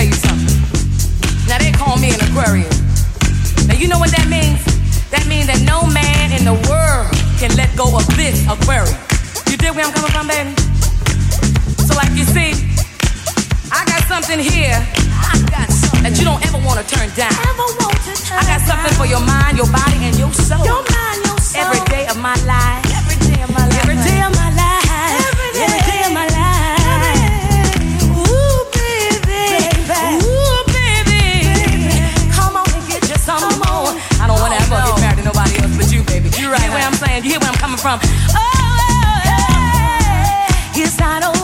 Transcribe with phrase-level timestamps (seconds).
[0.00, 0.56] tell you something.
[1.44, 2.72] Now they call me an Aquarius.
[3.68, 4.64] Now you know what that means?
[5.12, 8.96] That means that no man in the world can let go of this Aquarius.
[9.50, 10.56] You dig where I'm coming from, baby?
[11.84, 12.56] So like you see,
[13.68, 14.80] I got something here.
[15.20, 17.36] I got something that you don't ever want to turn down.
[17.36, 19.00] Ever want to turn I got something down.
[19.00, 20.64] for your mind, your body, and your soul.
[20.64, 21.60] Your mind, your soul.
[21.60, 22.89] Every day of my life.
[37.30, 38.00] hear where I'm coming from.
[38.02, 39.50] Oh, oh, oh
[40.74, 41.30] yes, I oh.
[41.30, 41.39] it's not.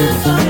[0.00, 0.47] It's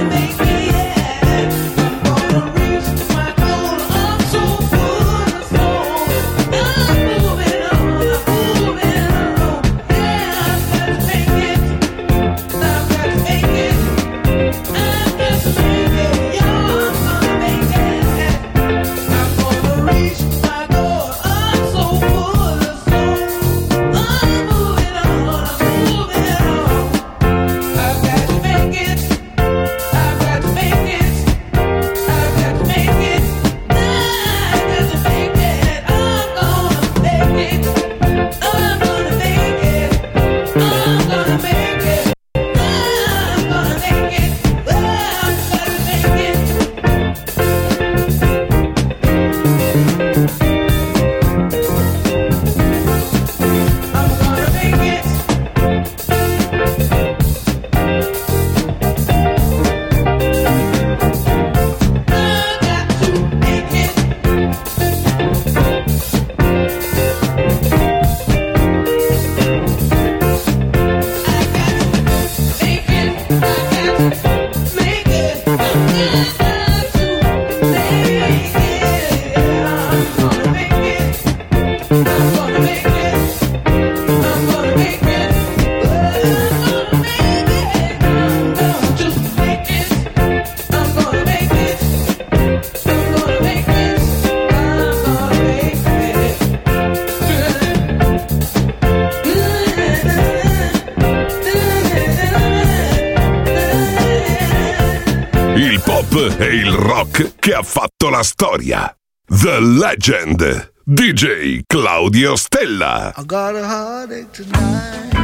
[108.11, 108.97] la storia.
[109.27, 110.71] The Legend.
[110.87, 113.13] DJ Claudio Stella.
[113.15, 115.15] I got a heartache tonight.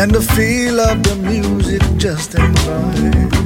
[0.00, 3.37] And the feel of the music just ain't right.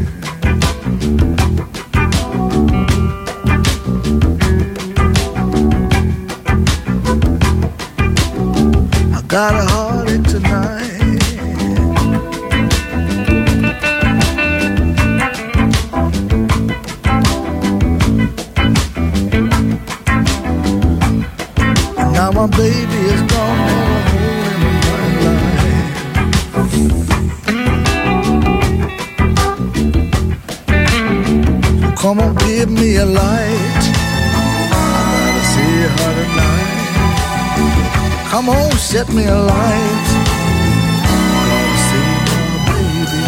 [9.32, 10.90] Got a heartache tonight.
[21.96, 23.72] And now my baby is gone.
[31.96, 33.71] Come on, give me a light.
[38.32, 40.06] Come on, set me a light.
[41.04, 42.08] Gotta see
[42.48, 43.22] my baby.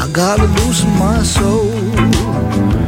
[0.00, 2.87] I gotta loosen my soul.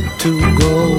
[0.00, 0.96] Got to go.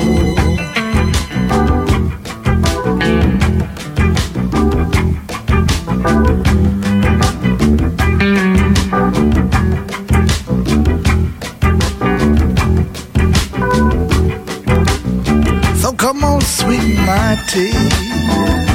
[15.76, 18.67] So come on, sweet my tea.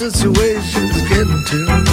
[0.00, 1.92] Situation's getting to me.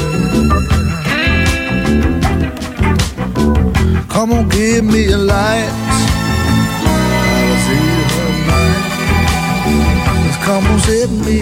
[4.08, 5.70] Come on, give me a light.
[6.88, 8.84] I'll see her night.
[10.26, 11.42] Just come on, set me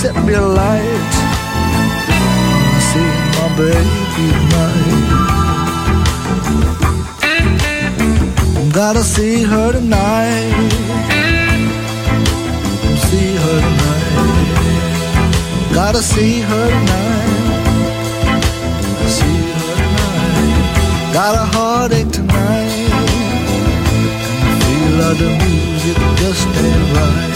[0.00, 1.12] set me a light.
[2.74, 5.00] I see my baby tonight.
[8.72, 10.54] Gotta see her tonight.
[13.08, 14.06] See her tonight.
[15.74, 17.58] Gotta see her tonight.
[19.16, 21.12] See her tonight.
[21.12, 22.90] Got a heartache tonight.
[23.94, 24.08] And
[24.46, 27.29] the feel of the music just ain't right.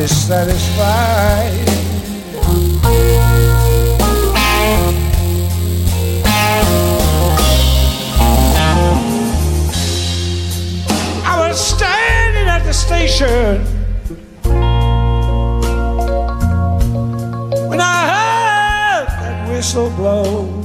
[0.00, 1.68] Be satisfied.
[11.22, 13.60] I was standing at the station
[17.68, 20.59] when I heard that whistle blow.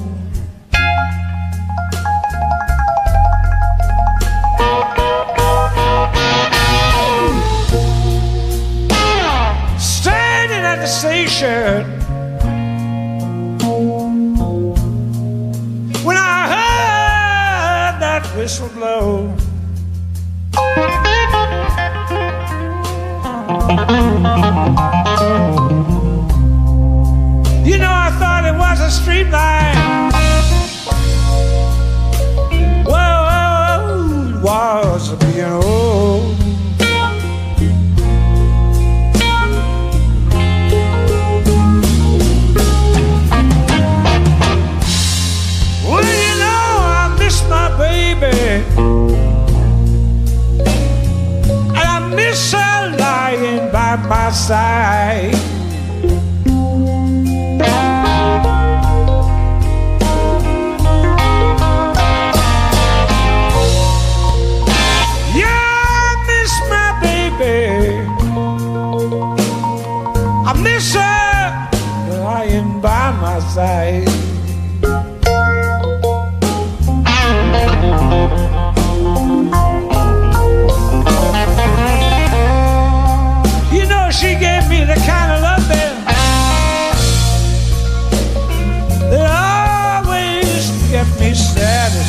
[54.35, 55.44] side.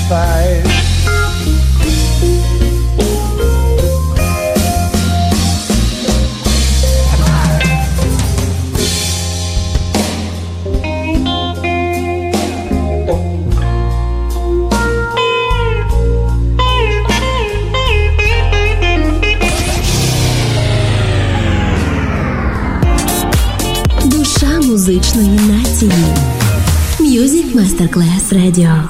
[0.09, 0.67] satisfied.
[24.05, 25.93] Душа музичної нації.
[27.01, 28.89] Music Masterclass Radio.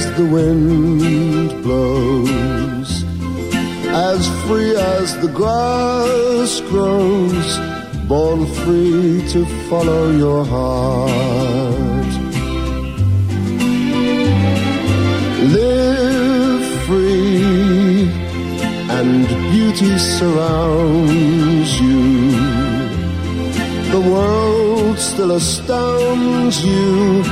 [0.00, 2.90] as the wind blows,
[4.12, 7.48] as free as the grass grows,
[8.08, 12.12] born free to follow your heart.
[15.58, 18.08] Live free,
[18.98, 22.60] and beauty surrounds you.
[23.90, 27.22] The world still astounds you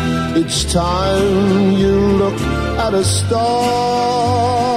[0.40, 2.57] It's time you look
[2.90, 4.67] not a star.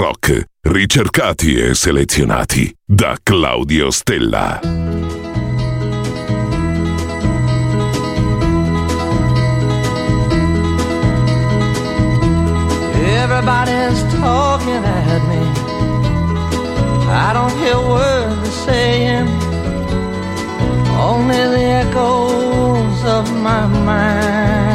[0.00, 4.60] Rock, ricercati e selezionati da Claudio Stella.
[12.94, 15.42] Everybody's talking at me.
[17.10, 19.28] I don't hear words they're saying,
[20.98, 24.69] only the echoes of my mind.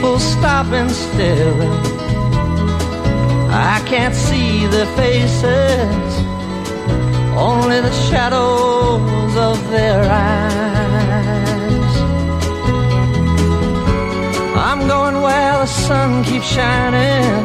[0.00, 1.60] People stopping still.
[3.52, 6.12] I can't see their faces,
[7.36, 11.96] only the shadows of their eyes.
[14.56, 17.44] I'm going where the sun keeps shining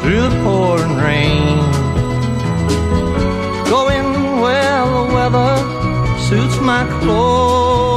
[0.00, 1.58] through the pouring rain.
[3.70, 5.54] Going where the weather
[6.26, 7.91] suits my clothes.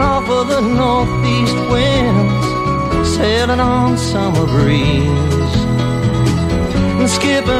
[0.00, 5.56] Off of the northeast winds, sailing on summer breeze.
[7.00, 7.59] And skipping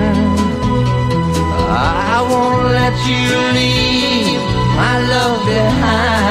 [2.81, 4.41] Let you leave
[4.75, 6.30] my love behind.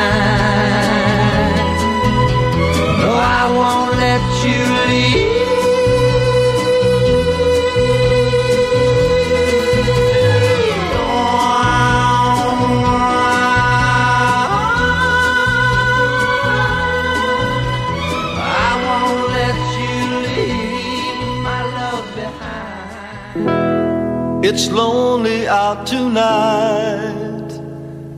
[24.52, 27.50] It's lonely out tonight,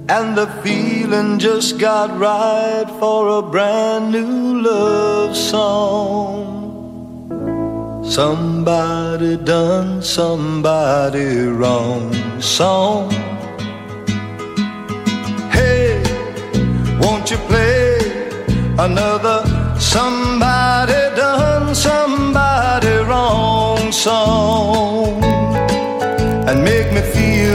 [0.08, 6.48] and the feeling just got right for a brand new love song.
[8.02, 13.10] Somebody done somebody wrong song.
[15.50, 16.02] Hey,
[16.98, 17.98] won't you play
[18.78, 19.44] another
[19.78, 25.31] somebody done somebody wrong song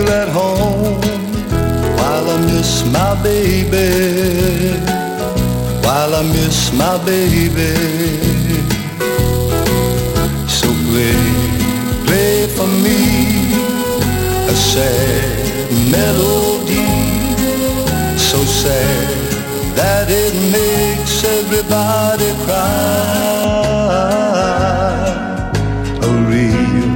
[0.08, 1.02] feel at home
[1.98, 4.80] while I miss my baby.
[5.86, 7.74] While I miss my baby.
[10.48, 11.20] So play
[12.06, 13.00] play for me
[14.48, 16.90] a sad melody.
[18.18, 19.08] So sad
[19.76, 23.36] that it makes everybody cry.
[26.02, 26.90] A real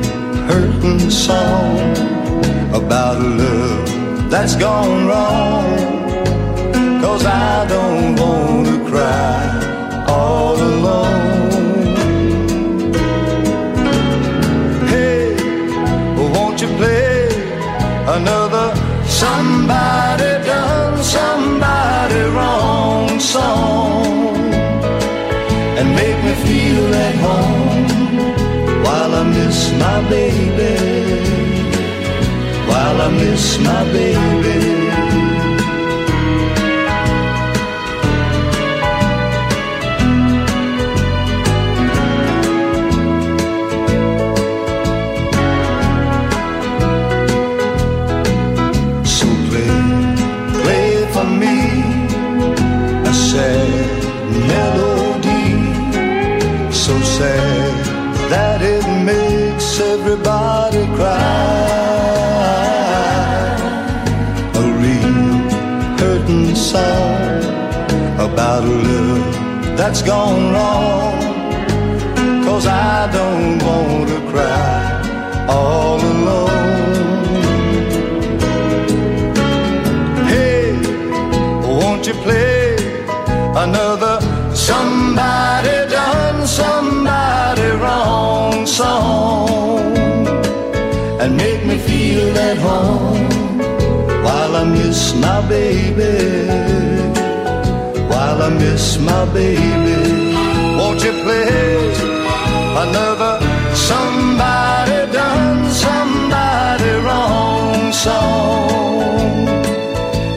[0.48, 2.21] hurting song
[2.92, 5.64] about love that's gone wrong.
[7.02, 9.40] Cause I don't wanna cry
[10.10, 11.96] all alone.
[14.92, 15.24] Hey,
[16.34, 17.16] won't you play
[18.18, 18.68] another
[19.24, 24.36] somebody done somebody wrong song
[25.78, 31.01] and make me feel at home while I miss my baby?
[33.00, 34.81] I miss my baby.
[66.32, 67.44] written song
[68.20, 71.20] about a love that's gone wrong.
[72.46, 76.50] Cause I don't want to cry all alone.
[80.32, 80.74] Hey,
[81.80, 82.76] won't you play
[83.56, 84.20] another
[84.56, 89.98] somebody done somebody wrong song
[91.22, 93.31] and make me feel at home?
[94.52, 96.46] While I miss my baby.
[98.12, 100.36] While I miss my baby.
[100.78, 102.00] Won't you please
[102.84, 103.40] Another
[103.74, 109.48] somebody done somebody wrong song?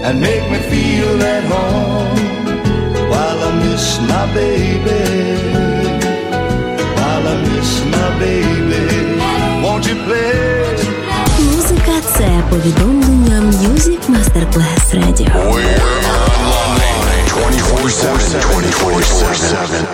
[0.07, 3.11] And make me feel at home.
[3.11, 5.03] While I miss my baby.
[6.99, 8.85] While I miss my baby.
[9.65, 10.74] Won't you please
[12.19, 15.29] Це повідомлення Music Masterclass Radio.
[15.53, 15.81] We're
[16.61, 19.94] online 24-7, 24-7.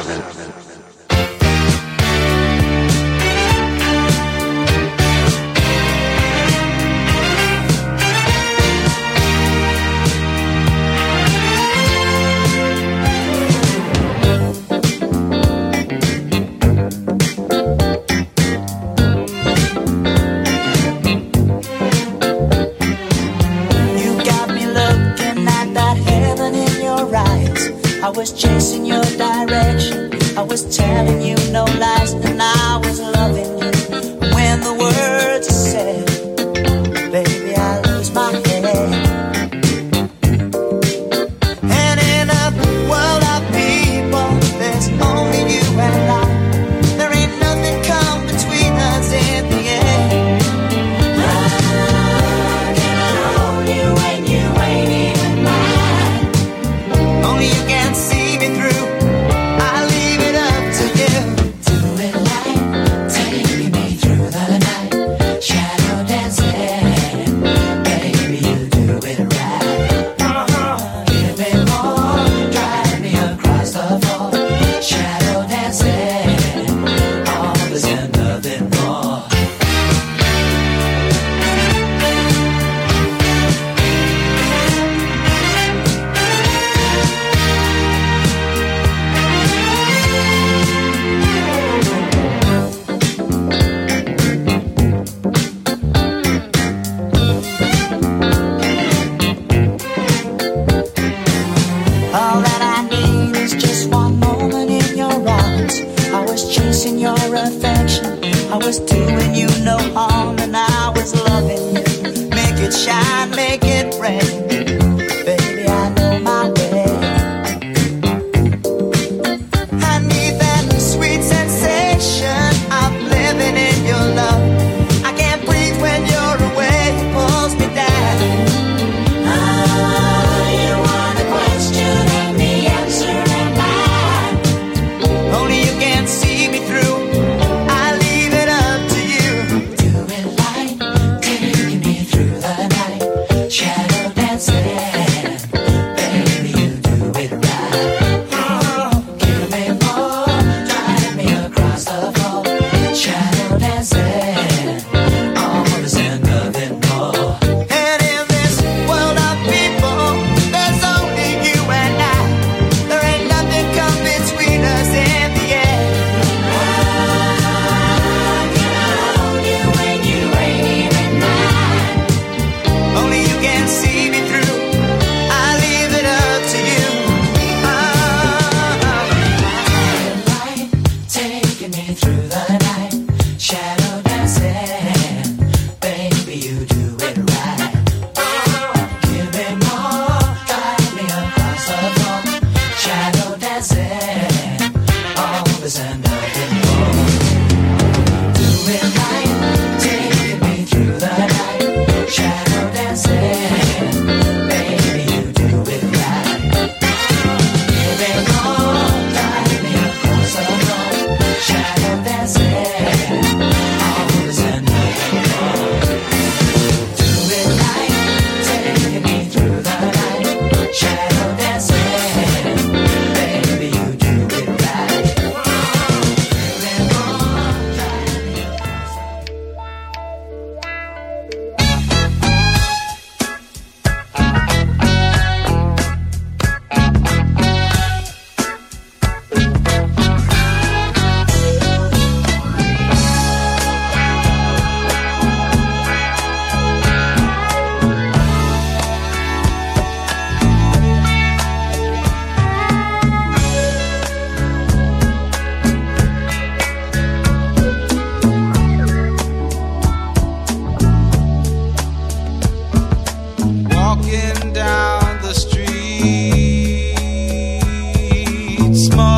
[268.75, 269.10] small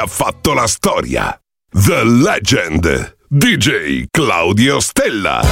[0.00, 1.38] ha fatto la storia.
[1.70, 3.16] The Legend.
[3.28, 5.42] DJ Claudio Stella.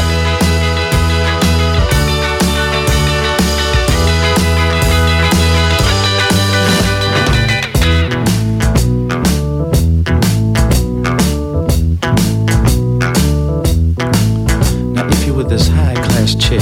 [15.49, 16.61] this high class chick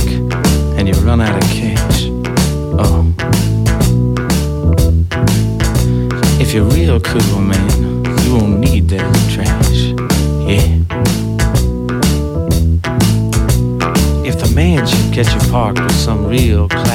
[0.79, 2.05] and you run out of cash.
[2.79, 3.13] Oh.
[6.39, 7.56] If you're real cool, man.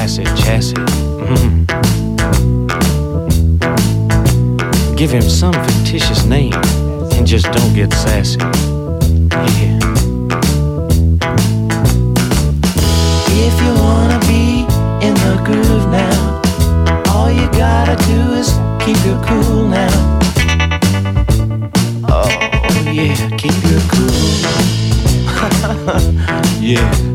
[0.02, 0.74] classic chassis.
[0.74, 1.62] Mm-hmm.
[4.96, 6.54] Give him some fictitious name
[7.14, 8.40] and just don't get sassy.
[9.60, 9.78] Yeah.
[13.46, 14.66] If you wanna be
[15.06, 16.40] in the groove now,
[17.12, 18.50] all you gotta do is
[18.84, 20.18] keep your cool now.
[22.08, 22.28] Oh
[22.90, 24.10] yeah, keep your cool.
[26.60, 27.11] yeah.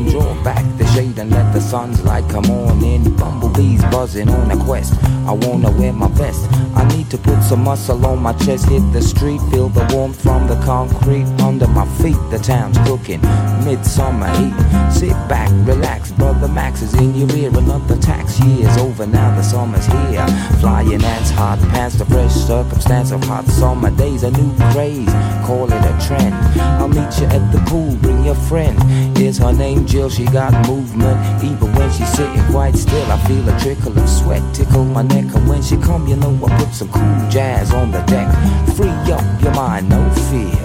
[0.00, 3.16] and draw back the and let the sun's light come on in.
[3.16, 4.92] Bumblebees buzzing on a quest.
[5.26, 6.46] I wanna wear my vest.
[6.74, 8.68] I need to put some muscle on my chest.
[8.68, 12.18] Hit the street, feel the warmth from the concrete under my feet.
[12.30, 13.22] The town's cooking,
[13.64, 14.54] midsummer heat.
[14.92, 17.50] Sit back, relax, brother Max is in your ear.
[17.56, 20.26] Another tax year's over now, the summer's here.
[20.60, 24.22] Flying ants, hot pants, the fresh circumstance of hot summer days.
[24.22, 25.12] A new craze,
[25.46, 26.34] call it a trend.
[26.80, 28.76] I'll meet you at the pool, bring your friend.
[29.18, 30.10] Is her name Jill?
[30.10, 33.10] She got moved movement, even when she's sitting quite still.
[33.10, 36.34] I feel a trickle of sweat tickle my neck, and when she come, you know
[36.44, 38.28] I put some cool jazz on the deck.
[38.76, 40.58] Free up your mind, no fear.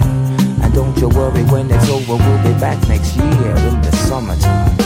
[0.62, 4.76] And don't you worry when it's over, we'll be back next year in the summertime.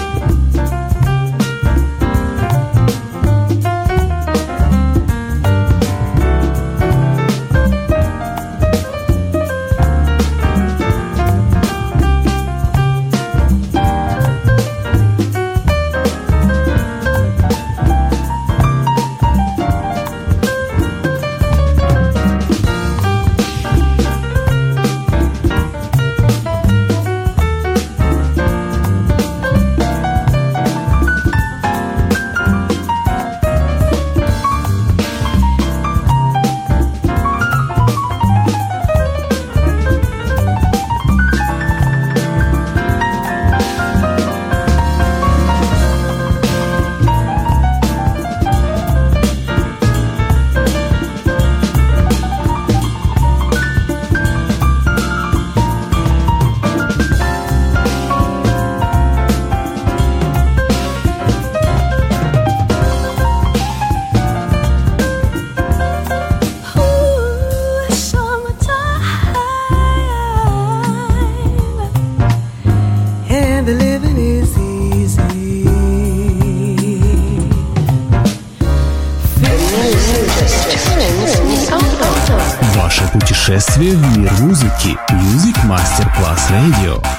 [83.50, 84.96] Ваше путешествие в мир музыки.
[85.12, 87.19] Music Masterclass Radio.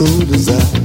[0.00, 0.77] If I